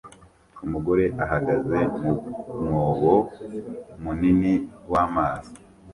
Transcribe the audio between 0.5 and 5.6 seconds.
Umugore ahagaze mu mwobo munini w'amazi